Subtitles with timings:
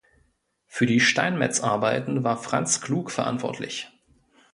[0.65, 3.89] Für die Steinmetzarbeiten war Franz Klug verantwortlich.